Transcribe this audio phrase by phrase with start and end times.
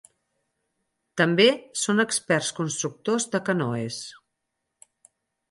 [1.21, 1.45] També
[1.81, 4.01] són experts constructors de canoes.